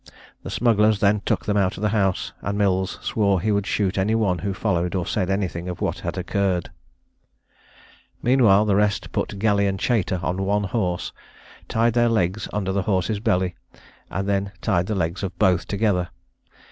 [0.41, 3.99] The smugglers then took them out of the house, and Mills swore he would shoot
[3.99, 6.71] any one who followed or said anything of what had occurred.
[8.23, 11.13] Meanwhile, the rest put Galley and Chater on one horse,
[11.69, 13.53] tied their legs under the horse's belly,
[14.09, 16.09] and then tied the legs of both together.